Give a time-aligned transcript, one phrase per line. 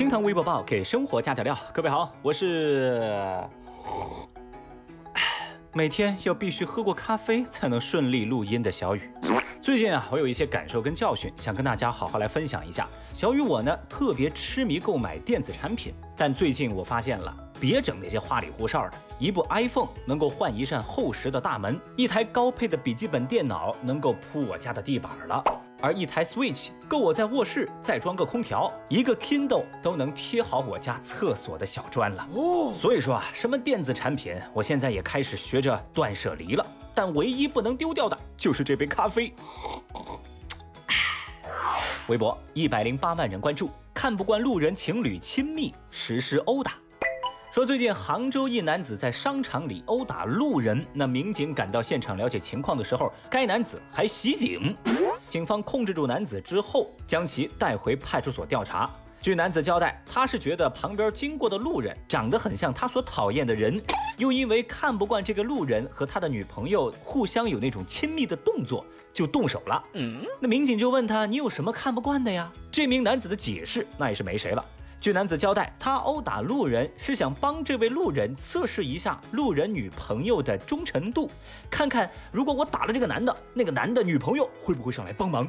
[0.00, 1.54] 厅堂微博报给生活加点料。
[1.74, 3.38] 各位好，我是
[5.74, 9.10] 每天要必须喝过咖啡才能顺利录音的小雨。
[9.60, 12.88] 最近啊，我有一些感受跟教训，想跟大家好好来分享一下。
[13.12, 18.96] 小雨我呢，特别痴迷购买电子产品，但最近我发现了，别整那些花里胡哨的。
[19.18, 25.44] 一部 iPhone 能够换一扇厚实的大门，一台高配的笔记本电脑能够铺我家的地板了，
[25.80, 32.28] 而一台 Switch 够我在卧室再装个空调，一个 Kindle 都能贴好我家厕所的小砖了。
[32.34, 36.66] 哦，所以说啊，什么电子产品，我现在也开始学着断舍离了。
[36.94, 39.32] 但唯一不能丢掉的就是这杯咖啡。
[42.08, 46.72] 微博一百零八万人关注，看不惯路人情侣亲密，实施殴打。
[47.52, 54.76] 说最近杭州一男子在商场里殴打路人，那民警赶到现场了解情况的时候，该男子还袭警。
[55.28, 58.88] 警方控制住男子之后，将其带回派出所调查。
[59.20, 63.82] 据男子交代，他是觉得旁边经过的路人长得很像他所讨厌的人，
[64.16, 69.84] 又因为看不惯这个路人和他的女朋友互相有那种亲密的动作，就动手了。
[69.94, 74.64] 嗯，那民警就问他：“你有什么看不惯的呀？”这名男子的解释那也是没谁了。
[75.00, 81.30] 据男子交代，他殴打路人是想帮这位路人测试一下路人女朋友的忠诚度，
[81.70, 85.48] 看看如果我打了这个男的，那个男的女朋友会不会上来帮忙。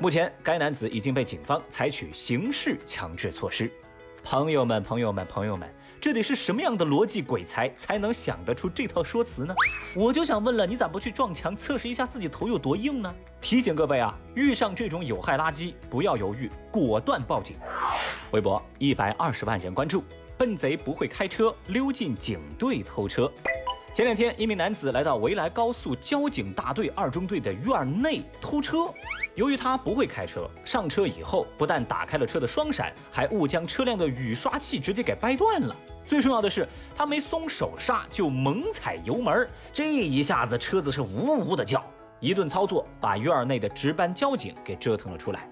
[0.00, 3.70] 目前，该男子已经被警方采取刑事强制措施。
[4.24, 5.70] 朋友们，朋友们，朋友们，
[6.06, 9.52] 这得是什么样的逻辑鬼才才能想得出这套说辞呢？
[9.92, 13.12] 我就想问了，你咋不去撞墙测试一下自己头有多硬呢？
[13.40, 17.56] 提醒各位啊，遇上这种有害垃圾，不要犹豫，果断报警。
[18.30, 20.04] 微博一百二十万人关注，
[20.38, 23.28] 笨贼不会开车溜进警队偷车。
[23.92, 28.88] 前两天，一名男子来到潍莱高速交警大队二中队的院内偷车。
[29.34, 35.74] 由于他不会开车，上车以后不但打开了车的双闪，还误将车辆的雨刷器直接给掰断了。
[36.06, 41.84] 最重要的是，他没松手刹就猛踩油门，这一下子车子是呜呜的叫。
[42.20, 45.48] 一顿操作把院内的值班交警给折腾了出来。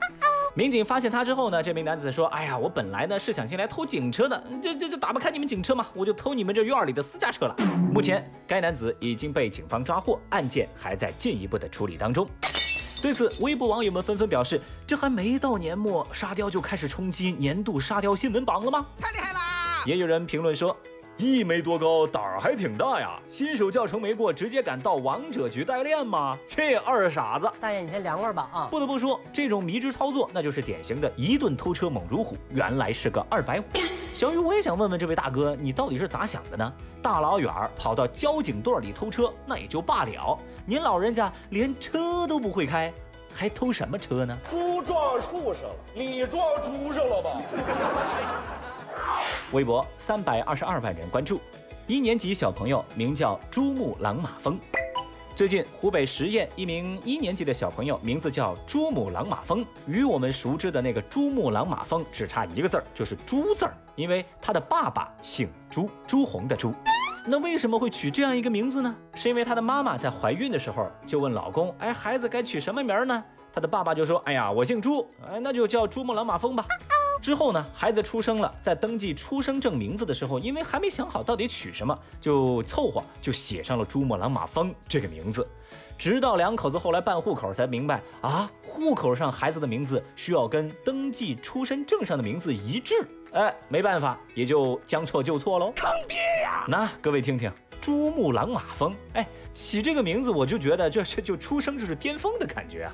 [0.57, 7.57] 民警发现他之后呢，这名男子说：“哎呀，我本来呢是想进来偷警车的，这这这打不开你们警车嘛，我就偷你们这院里的私家车了。”
[7.93, 12.27] 目前，该男子已经被警方抓获，案件还在进一步的处理当中。
[13.03, 18.87] 对此，微博网友们纷纷表示：“这还没到年末，沙雕就开始冲击年度沙雕新闻榜了吗？
[18.99, 19.41] 太厉害了！”
[19.85, 20.77] 也有人评论说。
[21.17, 23.21] 一没多高，胆儿还挺大呀！
[23.29, 26.37] 新手教程没过，直接敢到王者局代练吗？
[26.49, 27.49] 这二傻子！
[27.61, 28.67] 大爷，你先凉快吧啊！
[28.69, 33.65] 不得不说，这种迷之操作，那就是典型的一顿偷车猛如虎，原来是个二百五。
[34.13, 36.73] 小雨，我也想问问这位大哥，你到底是咋想的呢？
[37.01, 42.93] 大老远跑到交警队里偷车，那也就罢了，您老人家连车都不会开，
[43.33, 44.37] 还偷什么车呢？
[44.49, 47.41] 猪撞树上了，你撞猪上了吧？
[49.53, 51.41] 微博三百二十二万人关注，
[51.87, 54.59] 一年级小朋友名叫珠穆朗玛峰。
[55.37, 63.75] 最近，湖北十堰一名一年级的小朋友名字叫珠穆朗玛峰，与我们熟知的那个珠穆朗玛峰只差一个字儿，就是“朱”字儿。
[63.97, 66.73] 因为他的爸爸姓朱，朱红的朱。
[67.27, 68.95] 那为什么会取这样一个名字呢？
[69.15, 76.65] 是因为他的妈妈在怀孕的时候就问老公：“哎，孩子该取什么名呢？”他的爸爸就说：“哎呀，我姓朱，哎，那就叫珠穆朗玛峰吧。”
[77.25, 85.49] 之后呢，孩子出生了，在登记出生证名字的时候，因为还没想好到底取什么，就凑合就写上了珠穆朗玛峰这个名字。
[85.97, 92.95] 直到两口子后来办户口才明白啊，户口上孩子的名字需要跟登记出生证上的名字一致。
[93.33, 95.73] 哎，没办法，也就将错就错喽。
[95.75, 96.67] 坑爹呀！
[96.69, 102.93] 那各位听听，珠穆朗玛峰，哎，起这个名字我就觉得这这就出生就是巅峰的感觉啊。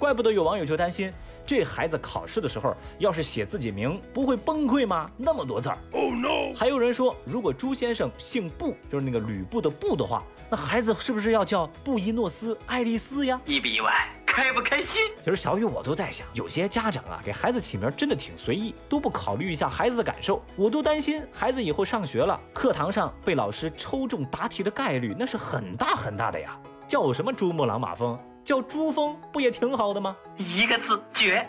[0.00, 1.12] 怪不得有网友就担心。
[1.48, 5.10] 这孩子考试的时候，要是写自己名，不会崩溃吗？
[5.16, 5.78] 那么多字儿。
[5.92, 6.54] Oh no！
[6.54, 13.40] 还有人说，如果朱先生姓布，就是那个吕布的布的话，那孩子是不是要叫布宜诺斯艾利斯呀？
[13.46, 13.90] 意不意外，
[14.26, 15.00] 开不开心？
[15.24, 20.44] 其实小雨我都在想，有些家长啊，给孩子起名真的挺随意，都不考虑一下孩子的感受。
[20.54, 26.60] 我都担心孩子以后上学了，课堂上被老师抽中答题的概率那是很大很大的呀。
[26.86, 28.18] 叫什么珠穆朗玛峰？
[28.48, 30.16] 叫珠峰不也挺好的吗？
[30.38, 31.46] 一个字绝。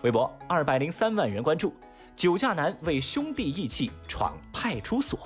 [0.00, 1.76] 微博二百零三万人关注，
[2.16, 5.18] 酒驾男为兄弟义气闯派出所。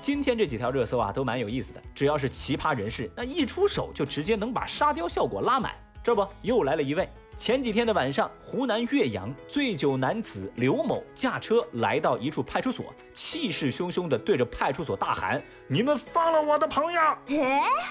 [0.00, 1.80] 今天这几条热搜啊，都蛮有意思的。
[1.94, 5.72] 只要是奇葩人士，那一出手就直接能把沙雕效果拉满。
[6.02, 15.40] 这不又来了一位前几天的晚上，湖南岳阳醉酒男子刘某驾车来到一处派出所，气势汹汹地对着派出所大喊
[15.70, 17.00] ：“你们放了我的朋友！”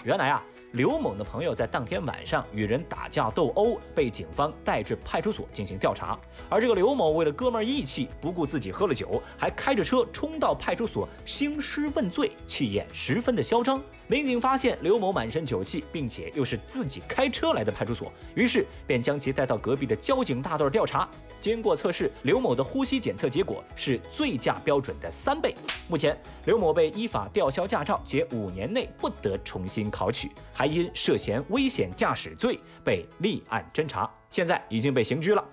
[0.03, 0.43] 原来啊。
[0.75, 6.19] 刘某的朋友在当天晚上与人打架斗殴，被警方带至派出所进行调查。
[6.49, 13.81] 而这个刘某为了哥们义气，不顾自己喝了酒，还开着车冲到派出所兴师问罪，气焰十分的嚣张。
[14.07, 21.09] 民警发现刘某满身酒气，并且又是自己开车来的派出所，于是便将其带到隔壁的交警大队调查。
[21.39, 25.55] 经过测试，刘某的呼吸检测结果是醉驾标准的三倍。
[25.87, 35.45] 目前，刘某被依法吊销驾照，且五年内不得重新考取，还还因涉嫌危险驾驶罪被立案侦查，现在已经被刑拘了。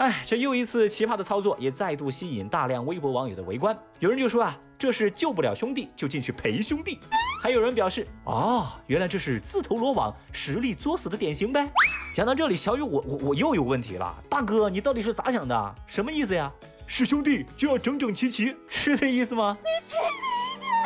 [0.00, 3.74] 哎，这又一次奇葩的操作，也再度吸引大量微博网友的围观。
[4.00, 6.98] 有人就说啊，这是救不了兄弟就进去陪兄弟；
[7.40, 11.66] 还有人表示，哦，原来这是自投罗网、实力作死的典型呗。
[12.12, 15.74] 讲到这里，小雨我我我又有问题了，大哥，你到底是咋想的？
[15.86, 16.52] 什么意思呀？
[16.86, 19.56] 是兄弟就要整整齐齐，是这意思吗？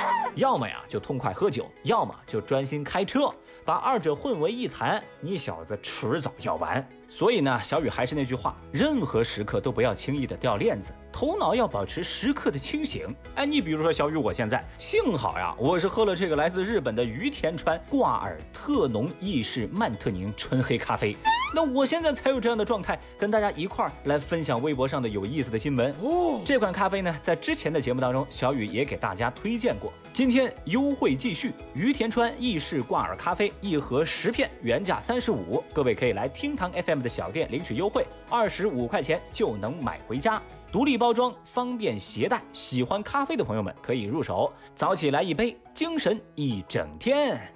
[0.37, 3.32] 要么呀就痛快喝酒，要么就专心开车，
[3.64, 6.87] 把二者混为一谈，你小子迟早要完。
[7.12, 13.14] 所以呢，小雨还是那句话，任何时刻都不要轻易的掉链子，头脑要保持时刻的清醒。
[13.35, 21.14] 哎，你比如说小雨，我现在幸好呀，我是喝了这个来自日本的于田川挂耳特浓意式曼特宁纯黑咖啡。
[21.55, 26.41] 那我现在才有这样的状态，跟大家一块儿来分享微博上的有意思的新闻哦。
[26.47, 29.93] 这款咖啡呢，在之前的节目当中，小雨也给大家推荐过。
[30.14, 40.40] 今天优惠继续，于田川意式挂耳咖啡一盒十片，原价三十五，各位可以来厅堂 FM 的小店领取优惠，二十五块钱就能买回家，
[40.70, 42.43] 独立包装，方便携带。
[42.52, 47.52] 喜欢咖啡的朋友们可以入手，早起来一杯，精神一整天。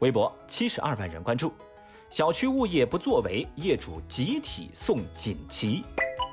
[0.00, 1.52] 微博七十二万人关注。
[2.10, 5.84] 小区物业不作为，业主集体送锦旗。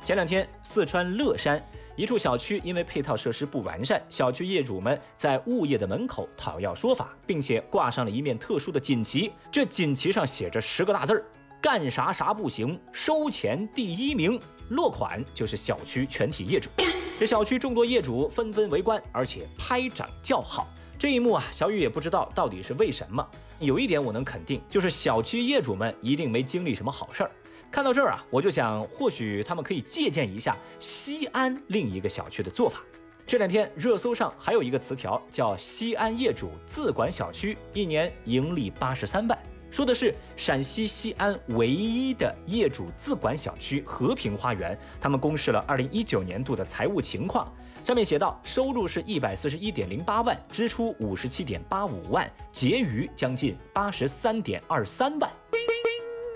[0.03, 1.61] 前两天，四川乐山
[1.97, 9.31] 一处小区因为配套设施不完善，小区业主们在物业的门口讨要说法，并且挂上了一面特殊的锦旗。
[9.51, 11.25] 这锦旗上写着十个大字儿：
[11.65, 14.39] 干啥啥不行，收钱第一名。
[14.69, 16.69] 落款就是小区全体业主。
[17.19, 20.67] 这小区众多业主纷纷围观，而且拍掌叫好。
[20.95, 23.27] 这一幕啊，小雨也不知道到底是为什么。
[23.57, 27.31] 有一点我能肯定，就是小区业主们一定没经历什么好事儿。
[27.71, 32.79] 看到这儿啊，我就想，或许他们可以借鉴一下西安另一个小区的做法。
[33.25, 39.35] 这两天热搜上还有一个词条叫“西安业主自管小区一年盈利八十三万”，
[39.75, 47.53] 说的是陕西西安唯一的业主自管小区和平花园，他们公示了二零一九年度的财务情况。
[47.83, 55.29] 上面写到，收入是一百四十一点零八万，支出五十七点八五万，结余将近八十三点二三万。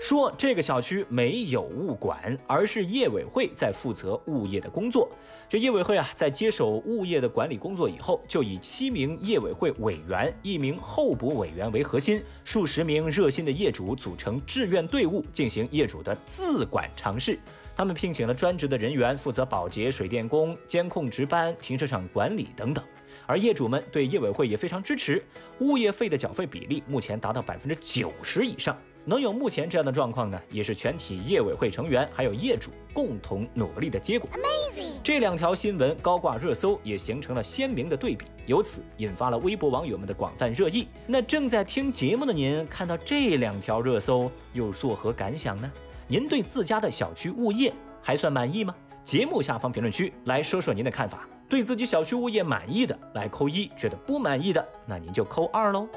[0.00, 5.06] 说这个小区没有物管，而是业委会在负责物业的工作。
[5.46, 17.38] 这业委会啊，在接手物业的管理工作以后，就以七名业委会委员、一名候补委员为核心，数十名热心的业主组成志愿队伍，进行业主的自管尝试。
[17.76, 22.82] 他们聘请了专职的人员，负责保洁、水电工、监控值班、停车场管理等等。
[23.30, 25.22] 而业主们对业委会也非常支持，
[25.60, 28.76] 物业费的缴费比例目前达到百分之九十以上。
[29.04, 34.28] 能有目前这样的状况呢，也是全体业委会成员还有业主共同努力的结果。
[35.00, 40.88] 这两条新闻高挂热搜，也形成了鲜明的对比，由此引发了微博网友们的广泛热议。
[41.06, 45.70] 那正在听节目的您，看到这两条热搜又作何感想呢？
[46.08, 47.72] 您对自家的小区物业
[48.02, 48.74] 还算满意吗？
[49.04, 51.28] 节目下方评论区来说说您的看法。
[51.50, 55.88] 对自己小区物业满意的来扣一，觉得不满意的那您就扣二喽。